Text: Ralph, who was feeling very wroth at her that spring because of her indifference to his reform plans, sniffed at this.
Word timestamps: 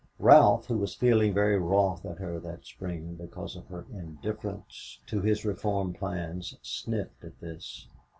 Ralph, 0.17 0.65
who 0.65 0.79
was 0.79 0.95
feeling 0.95 1.31
very 1.31 1.59
wroth 1.59 2.07
at 2.07 2.17
her 2.17 2.39
that 2.39 2.65
spring 2.65 3.13
because 3.21 3.55
of 3.55 3.67
her 3.67 3.85
indifference 3.93 4.97
to 5.05 5.21
his 5.21 5.45
reform 5.45 5.93
plans, 5.93 6.57
sniffed 6.63 7.23
at 7.23 7.39
this. 7.39 7.87